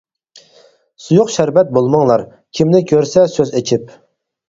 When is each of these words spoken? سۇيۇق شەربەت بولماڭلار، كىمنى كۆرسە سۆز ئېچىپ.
سۇيۇق 1.09 1.35
شەربەت 1.35 1.71
بولماڭلار، 1.77 2.25
كىمنى 2.61 2.85
كۆرسە 2.93 3.31
سۆز 3.39 3.57
ئېچىپ. 3.63 3.99